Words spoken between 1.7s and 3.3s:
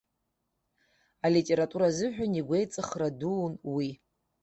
азыҳәан игәеиҵыхра